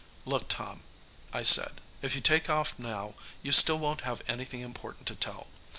"Look, 0.25 0.47
Tom," 0.47 0.81
I 1.31 1.43
said, 1.43 1.73
"if 2.01 2.15
you 2.15 2.21
take 2.21 2.49
off 2.49 2.79
now, 2.79 3.13
you 3.43 3.51
still 3.51 3.77
won't 3.77 4.01
have 4.01 4.23
anything 4.27 4.61
important 4.61 5.05
to 5.09 5.15
tell. 5.15 5.49